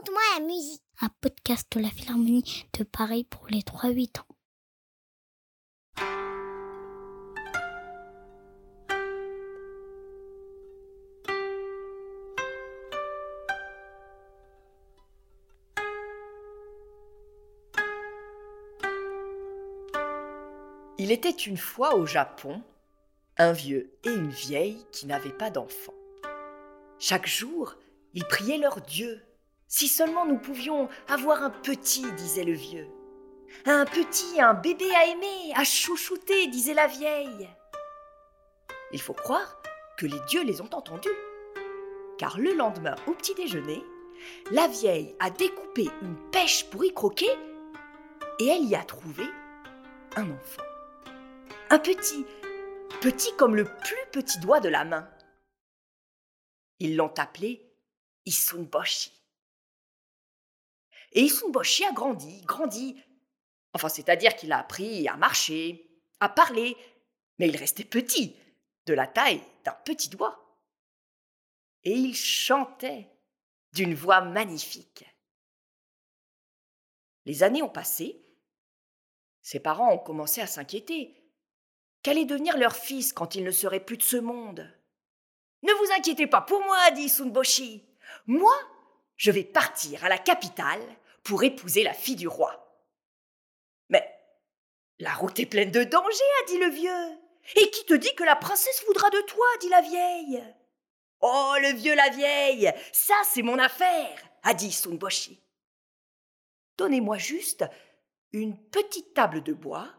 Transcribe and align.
Raconte-moi 0.00 0.22
la 0.38 0.46
musique. 0.46 0.82
Un 1.02 1.10
podcast 1.20 1.76
de 1.76 1.80
la 1.82 1.90
Philharmonie 1.90 2.66
de 2.78 2.84
Paris 2.84 3.24
pour 3.28 3.46
les 3.48 3.60
3-8 3.60 4.20
ans. 4.20 4.26
Il 20.96 21.10
était 21.10 21.28
une 21.28 21.58
fois 21.58 21.96
au 21.96 22.06
Japon 22.06 22.62
un 23.36 23.52
vieux 23.52 23.92
et 24.04 24.10
une 24.10 24.30
vieille 24.30 24.82
qui 24.92 25.06
n'avaient 25.06 25.36
pas 25.36 25.50
d'enfants. 25.50 25.92
Chaque 26.98 27.26
jour, 27.26 27.74
ils 28.14 28.24
priaient 28.24 28.56
leur 28.56 28.80
Dieu. 28.80 29.22
Si 29.72 29.86
seulement 29.86 30.26
nous 30.26 30.36
pouvions 30.36 30.88
avoir 31.06 31.44
un 31.44 31.50
petit, 31.50 32.10
disait 32.14 32.42
le 32.42 32.54
vieux. 32.54 32.88
Un 33.66 33.84
petit, 33.84 34.40
un 34.40 34.52
bébé 34.52 34.92
à 34.96 35.06
aimer, 35.06 35.52
à 35.54 35.62
chouchouter, 35.62 36.48
disait 36.48 36.74
la 36.74 36.88
vieille. 36.88 37.48
Il 38.92 39.00
faut 39.00 39.14
croire 39.14 39.62
que 39.96 40.06
les 40.06 40.18
dieux 40.28 40.42
les 40.42 40.60
ont 40.60 40.68
entendus. 40.72 41.08
Car 42.18 42.36
le 42.36 42.52
lendemain, 42.52 42.96
au 43.06 43.12
petit 43.12 43.32
déjeuner, 43.36 43.80
la 44.50 44.66
vieille 44.66 45.14
a 45.20 45.30
découpé 45.30 45.88
une 46.02 46.16
pêche 46.32 46.68
pour 46.68 46.84
y 46.84 46.92
croquer 46.92 47.30
et 48.40 48.48
elle 48.48 48.64
y 48.64 48.74
a 48.74 48.82
trouvé 48.82 49.24
un 50.16 50.28
enfant. 50.32 50.62
Un 51.70 51.78
petit, 51.78 52.26
petit 53.00 53.32
comme 53.36 53.54
le 53.54 53.64
plus 53.64 54.10
petit 54.10 54.40
doigt 54.40 54.58
de 54.58 54.68
la 54.68 54.84
main. 54.84 55.08
Ils 56.80 56.96
l'ont 56.96 57.14
appelé 57.16 57.72
Isunboshi. 58.26 59.19
Et 61.12 61.22
Isunboshi 61.22 61.84
a 61.84 61.92
grandi, 61.92 62.40
grandi. 62.42 63.02
Enfin, 63.72 63.88
c'est-à-dire 63.88 64.36
qu'il 64.36 64.52
a 64.52 64.58
appris 64.58 65.08
à 65.08 65.16
marcher, 65.16 65.90
à 66.20 66.28
parler, 66.28 66.76
mais 67.38 67.48
il 67.48 67.56
restait 67.56 67.84
petit, 67.84 68.36
de 68.86 68.94
la 68.94 69.06
taille 69.06 69.42
d'un 69.64 69.76
petit 69.84 70.08
doigt. 70.08 70.36
Et 71.84 71.92
il 71.92 72.14
chantait 72.14 73.08
d'une 73.72 73.94
voix 73.94 74.20
magnifique. 74.20 75.04
Les 77.24 77.42
années 77.42 77.62
ont 77.62 77.70
passé. 77.70 78.24
Ses 79.42 79.60
parents 79.60 79.92
ont 79.92 79.98
commencé 79.98 80.40
à 80.40 80.46
s'inquiéter. 80.46 81.16
Qu'allait 82.02 82.24
devenir 82.24 82.56
leur 82.56 82.74
fils 82.74 83.12
quand 83.12 83.34
il 83.34 83.44
ne 83.44 83.50
serait 83.50 83.84
plus 83.84 83.96
de 83.96 84.02
ce 84.02 84.16
monde? 84.16 84.74
Ne 85.62 85.72
vous 85.72 85.92
inquiétez 85.96 86.26
pas 86.26 86.40
pour 86.40 86.60
moi, 86.62 86.90
dit 86.92 87.08
Sunboshi. 87.08 87.84
Moi, 88.26 88.54
je 89.20 89.30
vais 89.30 89.44
partir 89.44 90.02
à 90.02 90.08
la 90.08 90.16
capitale 90.16 90.80
pour 91.22 91.44
épouser 91.44 91.82
la 91.82 91.92
fille 91.92 92.16
du 92.16 92.26
roi. 92.26 92.82
Mais 93.90 94.02
la 94.98 95.12
route 95.12 95.38
est 95.38 95.44
pleine 95.44 95.70
de 95.70 95.84
dangers, 95.84 96.24
a 96.42 96.46
dit 96.46 96.58
le 96.58 96.70
vieux. 96.70 97.18
Et 97.56 97.70
qui 97.70 97.84
te 97.84 97.92
dit 97.92 98.14
que 98.14 98.24
la 98.24 98.34
princesse 98.34 98.82
voudra 98.86 99.10
de 99.10 99.20
toi 99.26 99.44
dit 99.60 99.68
la 99.68 99.82
vieille. 99.82 100.42
Oh, 101.20 101.54
le 101.60 101.74
vieux, 101.74 101.94
la 101.94 102.08
vieille, 102.08 102.72
ça 102.92 103.14
c'est 103.28 103.42
mon 103.42 103.58
affaire, 103.58 104.18
a 104.42 104.54
dit 104.54 104.72
Sunboshi. 104.72 105.38
Donnez-moi 106.78 107.18
juste 107.18 107.66
une 108.32 108.56
petite 108.56 109.12
table 109.12 109.42
de 109.42 109.52
bois 109.52 109.92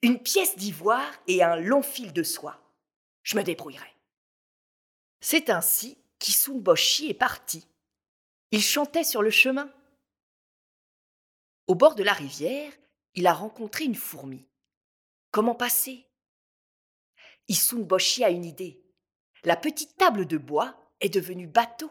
une 0.00 0.22
pièce 0.22 0.56
d'ivoire 0.56 1.12
et 1.26 1.42
un 1.42 1.56
long 1.56 1.82
fil 1.82 2.14
de 2.14 2.22
soie. 2.22 2.58
Je 3.24 3.36
me 3.36 3.42
débrouillerai. 3.42 3.92
C'est 5.20 5.50
ainsi 5.50 5.98
qu'Isunboshi 6.18 7.10
est 7.10 7.14
parti. 7.14 7.66
Il 8.50 8.62
chantait 8.62 9.04
sur 9.04 9.22
le 9.22 9.30
chemin. 9.30 9.72
Au 11.66 11.74
bord 11.74 11.94
de 11.94 12.02
la 12.02 12.14
rivière, 12.14 12.72
il 13.14 13.26
a 13.26 13.34
rencontré 13.34 13.84
une 13.84 13.94
fourmi. 13.94 14.48
Comment 15.30 15.54
passer? 15.54 16.06
Isunboshi 17.48 18.24
a 18.24 18.30
une 18.30 18.44
idée. 18.44 18.82
La 19.44 19.56
petite 19.56 19.96
table 19.96 20.26
de 20.26 20.38
bois 20.38 20.74
est 21.00 21.08
devenue 21.10 21.46
bateau. 21.46 21.90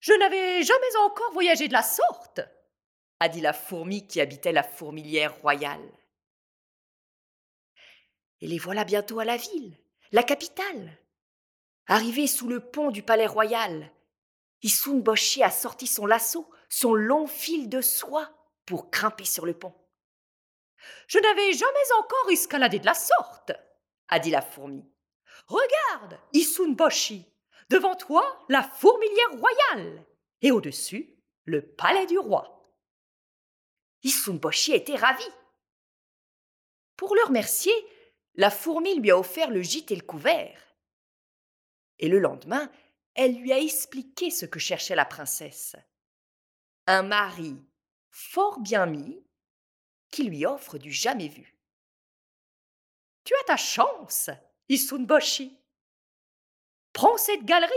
Je 0.00 0.12
n'avais 0.14 0.62
jamais 0.62 0.96
encore 1.04 1.32
voyagé 1.32 1.68
de 1.68 1.72
la 1.72 1.82
sorte, 1.82 2.40
a 3.20 3.28
dit 3.28 3.40
la 3.40 3.52
fourmi 3.52 4.06
qui 4.06 4.20
habitait 4.20 4.52
la 4.52 4.62
fourmilière 4.62 5.36
royale. 5.40 5.92
Et 8.40 8.48
les 8.48 8.58
voilà 8.58 8.84
bientôt 8.84 9.20
à 9.20 9.24
la 9.24 9.36
ville, 9.36 9.76
la 10.10 10.22
capitale. 10.22 10.98
Arrivé 11.86 12.26
sous 12.26 12.48
le 12.48 12.60
pont 12.60 12.90
du 12.90 13.02
palais 13.02 13.26
royal, 13.26 13.92
Issun 14.62 15.00
Boshi 15.00 15.42
a 15.42 15.50
sorti 15.50 15.86
son 15.86 16.06
lasso, 16.06 16.50
son 16.68 16.94
long 16.94 17.26
fil 17.26 17.68
de 17.68 17.80
soie, 17.80 18.30
pour 18.66 18.90
grimper 18.90 19.24
sur 19.24 19.46
le 19.46 19.54
pont. 19.54 19.74
Je 21.08 21.18
n'avais 21.18 21.52
jamais 21.52 21.92
encore 21.98 22.30
escaladé 22.30 22.78
de 22.78 22.86
la 22.86 22.94
sorte, 22.94 23.52
a 24.08 24.18
dit 24.18 24.30
la 24.30 24.42
fourmi. 24.42 24.84
Regarde, 25.46 26.18
Issun 26.32 26.70
Boshi, 26.70 27.26
devant 27.68 27.96
toi 27.96 28.44
la 28.48 28.62
fourmilière 28.62 29.32
royale, 29.38 30.04
et 30.42 30.50
au-dessus 30.50 31.16
le 31.44 31.62
palais 31.62 32.06
du 32.06 32.18
roi. 32.18 32.72
Issun 34.02 34.34
Boshi 34.34 34.72
était 34.72 34.96
ravi. 34.96 35.26
Pour 36.96 37.14
le 37.14 37.22
remercier, 37.24 37.72
la 38.34 38.50
fourmi 38.50 38.94
lui 38.94 39.10
a 39.10 39.18
offert 39.18 39.50
le 39.50 39.62
gîte 39.62 39.90
et 39.90 39.96
le 39.96 40.02
couvert. 40.02 40.60
Et 41.98 42.08
le 42.08 42.18
lendemain, 42.18 42.70
elle 43.14 43.36
lui 43.36 43.52
a 43.52 43.58
expliqué 43.58 44.30
ce 44.30 44.46
que 44.46 44.58
cherchait 44.58 44.94
la 44.94 45.04
princesse. 45.04 45.76
Un 46.86 47.02
mari 47.02 47.56
fort 48.10 48.60
bien 48.60 48.86
mis 48.86 49.24
qui 50.10 50.24
lui 50.24 50.46
offre 50.46 50.78
du 50.78 50.92
jamais 50.92 51.28
vu. 51.28 51.56
Tu 53.24 53.34
as 53.40 53.44
ta 53.44 53.56
chance, 53.56 54.30
Isunboshi. 54.68 55.56
Prends 56.92 57.18
cette 57.18 57.44
galerie, 57.44 57.72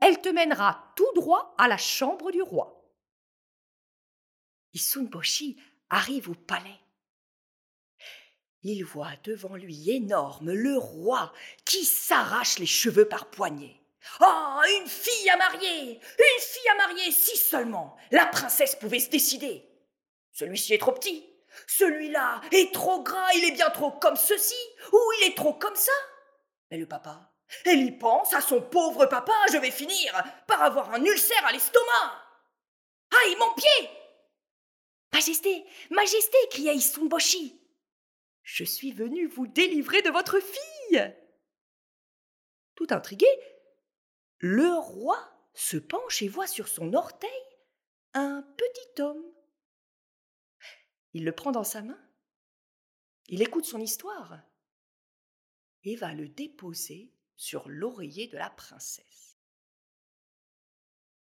elle 0.00 0.20
te 0.20 0.28
mènera 0.28 0.92
tout 0.96 1.12
droit 1.14 1.54
à 1.58 1.66
la 1.66 1.78
chambre 1.78 2.30
du 2.30 2.42
roi. 2.42 2.92
Isunboshi 4.72 5.60
arrive 5.90 6.28
au 6.28 6.34
palais 6.34 6.78
il 8.64 8.82
voit 8.82 9.14
devant 9.24 9.56
lui 9.56 9.90
énorme 9.90 10.50
le 10.50 10.78
roi 10.78 11.32
qui 11.66 11.84
s'arrache 11.84 12.58
les 12.58 12.66
cheveux 12.66 13.06
par 13.06 13.30
poignées. 13.30 13.78
Oh, 14.20 14.60
une 14.80 14.88
fille 14.88 15.30
à 15.30 15.36
marier 15.36 15.92
Une 15.92 16.40
fille 16.42 16.68
à 16.72 16.74
marier, 16.76 17.10
si 17.10 17.36
seulement 17.36 17.96
la 18.10 18.26
princesse 18.26 18.76
pouvait 18.76 19.00
se 19.00 19.10
décider. 19.10 19.68
Celui-ci 20.32 20.74
est 20.74 20.78
trop 20.78 20.92
petit, 20.92 21.28
celui-là 21.66 22.40
est 22.52 22.72
trop 22.72 23.02
gras, 23.02 23.32
il 23.34 23.44
est 23.44 23.52
bien 23.52 23.70
trop 23.70 23.92
comme 23.92 24.16
ceci, 24.16 24.54
ou 24.92 24.98
il 25.20 25.28
est 25.28 25.36
trop 25.36 25.54
comme 25.54 25.76
ça. 25.76 25.92
Mais 26.70 26.78
le 26.78 26.86
papa, 26.86 27.32
elle 27.64 27.82
y 27.82 27.92
pense 27.92 28.32
à 28.34 28.40
son 28.40 28.60
pauvre 28.60 29.06
papa, 29.06 29.32
je 29.52 29.58
vais 29.58 29.70
finir 29.70 30.12
par 30.46 30.62
avoir 30.62 30.92
un 30.92 31.04
ulcère 31.04 31.46
à 31.46 31.52
l'estomac. 31.52 32.22
Aïe, 33.24 33.36
mon 33.36 33.52
pied 33.54 33.90
Majesté, 35.12 35.64
majesté, 35.90 36.36
cria 36.50 36.72
Isumboshi. 36.72 37.60
Je 38.42 38.64
suis 38.64 38.92
venu 38.92 39.28
vous 39.28 39.46
délivrer 39.46 40.02
de 40.02 40.10
votre 40.10 40.40
fille. 40.40 41.14
Tout 42.74 42.88
intrigué, 42.90 43.28
le 44.46 44.74
roi 44.74 45.16
se 45.54 45.78
penche 45.78 46.20
et 46.20 46.28
voit 46.28 46.46
sur 46.46 46.68
son 46.68 46.92
orteil 46.92 47.30
un 48.12 48.42
petit 48.58 49.00
homme. 49.00 49.24
Il 51.14 51.24
le 51.24 51.34
prend 51.34 51.50
dans 51.50 51.64
sa 51.64 51.80
main, 51.80 51.98
il 53.28 53.40
écoute 53.40 53.64
son 53.64 53.80
histoire 53.80 54.42
et 55.84 55.96
va 55.96 56.12
le 56.12 56.28
déposer 56.28 57.10
sur 57.36 57.70
l'oreiller 57.70 58.26
de 58.26 58.36
la 58.36 58.50
princesse. 58.50 59.38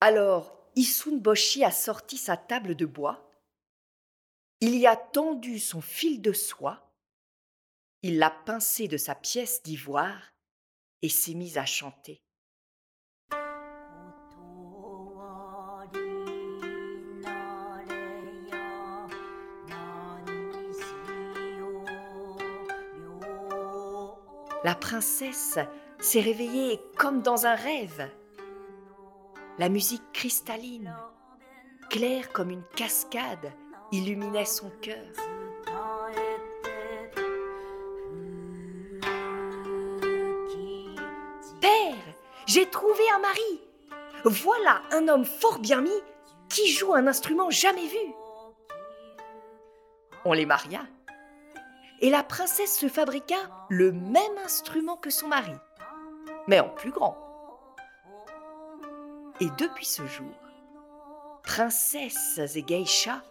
Alors 0.00 0.70
Isun 0.76 1.16
Boshi 1.16 1.64
a 1.64 1.72
sorti 1.72 2.16
sa 2.16 2.36
table 2.36 2.76
de 2.76 2.86
bois, 2.86 3.28
il 4.60 4.76
y 4.76 4.86
a 4.86 4.94
tendu 4.94 5.58
son 5.58 5.80
fil 5.80 6.22
de 6.22 6.32
soie, 6.32 6.94
il 8.02 8.18
l'a 8.18 8.30
pincé 8.30 8.86
de 8.86 8.96
sa 8.96 9.16
pièce 9.16 9.64
d'ivoire 9.64 10.32
et 11.02 11.08
s'est 11.08 11.34
mis 11.34 11.58
à 11.58 11.66
chanter. 11.66 12.22
La 24.64 24.74
princesse 24.74 25.58
s'est 25.98 26.20
réveillée 26.20 26.80
comme 26.96 27.22
dans 27.22 27.46
un 27.46 27.54
rêve. 27.54 28.08
La 29.58 29.68
musique 29.68 30.12
cristalline, 30.12 30.94
claire 31.88 32.30
comme 32.32 32.50
une 32.50 32.64
cascade, 32.76 33.52
illuminait 33.92 34.44
son 34.44 34.70
cœur. 34.80 34.96
J'ai 42.52 42.66
trouvé 42.66 43.04
un 43.14 43.20
mari. 43.20 43.60
Voilà 44.24 44.82
un 44.90 45.06
homme 45.06 45.24
fort 45.24 45.60
bien 45.60 45.82
mis 45.82 46.02
qui 46.48 46.68
joue 46.72 46.94
un 46.94 47.06
instrument 47.06 47.48
jamais 47.48 47.86
vu. 47.86 48.12
On 50.24 50.32
les 50.32 50.46
maria, 50.46 50.80
et 52.00 52.10
la 52.10 52.22
princesse 52.22 52.78
se 52.78 52.88
fabriqua 52.88 53.36
le 53.68 53.92
même 53.92 54.38
instrument 54.44 54.96
que 54.96 55.10
son 55.10 55.28
mari, 55.28 55.54
mais 56.46 56.60
en 56.60 56.68
plus 56.68 56.90
grand. 56.90 57.16
Et 59.40 59.48
depuis 59.58 59.86
ce 59.86 60.06
jour, 60.06 60.34
princesses 61.42 62.38
et 62.38 62.64
geishas 62.66 63.22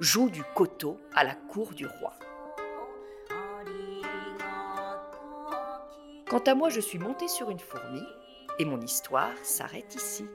jouent 0.00 0.30
du 0.30 0.42
koto 0.54 0.98
à 1.14 1.24
la 1.24 1.34
cour 1.34 1.72
du 1.72 1.86
roi. 1.86 2.14
Quant 6.28 6.42
à 6.46 6.54
moi, 6.54 6.68
je 6.68 6.80
suis 6.80 6.98
montée 6.98 7.28
sur 7.28 7.50
une 7.50 7.58
fourmi 7.58 8.02
et 8.58 8.64
mon 8.64 8.80
histoire 8.80 9.32
s'arrête 9.42 9.94
ici. 9.94 10.26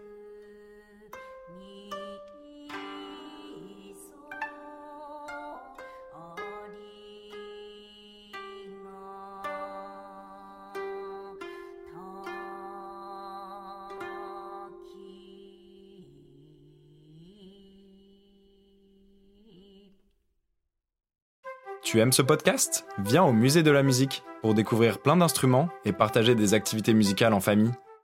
Tu 21.94 22.00
aimes 22.00 22.12
ce 22.12 22.24
podcast? 22.24 22.88
Viens 23.06 23.24
au 23.24 23.32
musée 23.32 23.62
de 23.62 23.70
la 23.70 23.84
musique 23.84 24.24
pour 24.42 24.56
découvrir 24.56 24.98
plein 24.98 25.16
d'instruments 25.16 25.70
et 25.86 25.94
partager 25.94 26.34
des 26.34 26.56
activités 26.56 26.96
musicales 26.96 27.36
en 27.36 27.40
famille. 27.40 27.70